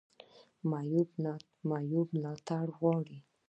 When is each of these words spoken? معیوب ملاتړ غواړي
معیوب 1.75 2.01
ملاتړ 2.21 2.65
غواړي 2.79 3.17